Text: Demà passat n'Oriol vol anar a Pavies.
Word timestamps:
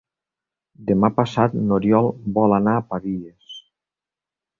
Demà 0.85 1.09
passat 1.19 1.57
n'Oriol 1.65 2.09
vol 2.39 2.55
anar 2.57 2.73
a 2.79 2.87
Pavies. 2.95 3.53